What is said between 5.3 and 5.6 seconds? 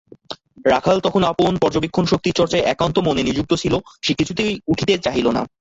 না।